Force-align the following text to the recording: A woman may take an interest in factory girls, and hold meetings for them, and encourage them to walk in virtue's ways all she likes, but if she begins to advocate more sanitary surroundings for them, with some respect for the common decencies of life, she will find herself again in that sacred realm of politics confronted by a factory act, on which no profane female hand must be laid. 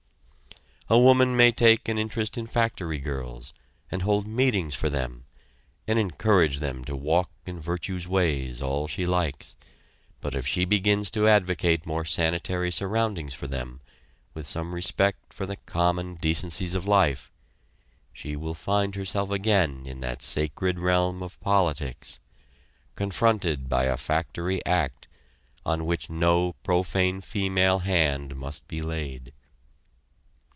A 0.89 0.99
woman 0.99 1.37
may 1.37 1.51
take 1.51 1.87
an 1.87 1.97
interest 1.97 2.37
in 2.37 2.47
factory 2.47 2.99
girls, 2.99 3.53
and 3.89 4.01
hold 4.01 4.27
meetings 4.27 4.75
for 4.75 4.89
them, 4.89 5.23
and 5.87 5.97
encourage 5.97 6.59
them 6.59 6.83
to 6.83 6.97
walk 6.97 7.29
in 7.45 7.61
virtue's 7.61 8.09
ways 8.09 8.61
all 8.61 8.87
she 8.89 9.05
likes, 9.05 9.55
but 10.19 10.35
if 10.35 10.45
she 10.45 10.65
begins 10.65 11.09
to 11.11 11.29
advocate 11.29 11.85
more 11.85 12.03
sanitary 12.03 12.69
surroundings 12.71 13.33
for 13.33 13.47
them, 13.47 13.79
with 14.33 14.45
some 14.45 14.75
respect 14.75 15.31
for 15.31 15.45
the 15.45 15.55
common 15.55 16.15
decencies 16.15 16.75
of 16.75 16.85
life, 16.85 17.31
she 18.11 18.35
will 18.35 18.53
find 18.53 18.95
herself 18.95 19.31
again 19.31 19.83
in 19.85 20.01
that 20.01 20.21
sacred 20.21 20.77
realm 20.77 21.23
of 21.23 21.39
politics 21.39 22.19
confronted 22.95 23.69
by 23.69 23.85
a 23.85 23.95
factory 23.95 24.59
act, 24.65 25.07
on 25.65 25.85
which 25.85 26.09
no 26.09 26.51
profane 26.63 27.21
female 27.21 27.79
hand 27.79 28.35
must 28.35 28.67
be 28.67 28.81
laid. 28.81 29.31